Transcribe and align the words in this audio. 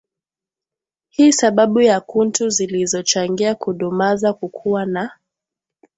hii 1.09 1.31
Sababu 1.31 2.01
kuntu 2.05 2.49
zilizochangia 2.49 3.55
kudumaza 3.55 4.33
kukua 4.33 4.85
na 4.85 5.11